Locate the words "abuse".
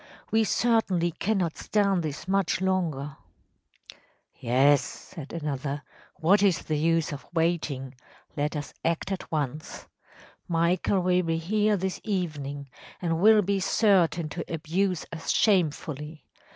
14.51-15.05